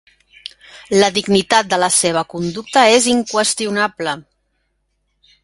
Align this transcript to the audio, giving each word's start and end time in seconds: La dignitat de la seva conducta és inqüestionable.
La 1.03 1.09
dignitat 1.17 1.69
de 1.73 1.79
la 1.83 1.89
seva 1.97 2.23
conducta 2.33 2.87
és 2.95 3.11
inqüestionable. 3.15 4.17